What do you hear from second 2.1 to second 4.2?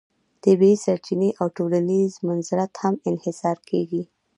منزلت هم انحصار کیږي.